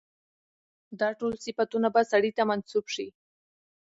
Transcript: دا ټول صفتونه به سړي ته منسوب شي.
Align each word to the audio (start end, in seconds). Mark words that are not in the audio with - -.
دا 0.99 1.09
ټول 1.19 1.33
صفتونه 1.45 1.87
به 1.93 2.01
سړي 2.11 2.31
ته 2.37 2.43
منسوب 2.49 2.85
شي. 2.95 3.07